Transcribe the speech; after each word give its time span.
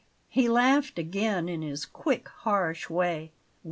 He 0.29 0.49
laughed 0.49 0.97
again 0.97 1.47
in 1.47 1.61
his 1.61 1.85
quick, 1.85 2.27
harsh 2.27 2.89
way. 2.89 3.33